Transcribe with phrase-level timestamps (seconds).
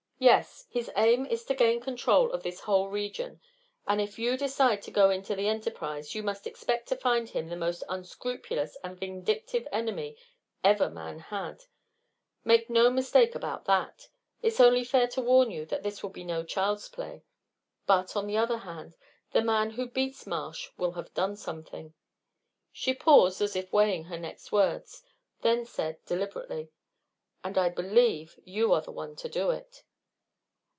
[0.23, 0.67] "Yes.
[0.69, 3.41] His aim is to gain control of this whole region,
[3.87, 7.47] and if you decide to go into the enterprise you must expect to find him
[7.49, 10.15] the most unscrupulous and vindictive enemy
[10.63, 11.63] ever man had;
[12.43, 14.09] make no mistake about that.
[14.43, 17.23] It's only fair to warn you that this will be no child's play;
[17.87, 18.95] but, on the other hand,
[19.31, 21.95] the man who beats Marsh will have done something."
[22.71, 25.01] She paused as if weighing her next words,
[25.41, 26.69] then said, deliberately:
[27.43, 29.83] "And I believe you are the one to do it."